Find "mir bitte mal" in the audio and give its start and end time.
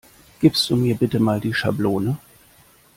0.77-1.39